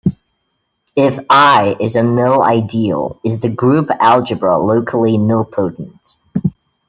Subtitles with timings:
[0.95, 6.15] If "I" is a nil ideal, is the group algebra locally nilpotent?